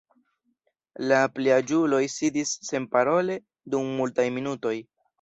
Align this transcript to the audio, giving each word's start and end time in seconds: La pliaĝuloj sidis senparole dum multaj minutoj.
La 1.11 1.19
pliaĝuloj 1.35 2.01
sidis 2.15 2.57
senparole 2.73 3.39
dum 3.77 3.97
multaj 4.03 4.31
minutoj. 4.41 4.79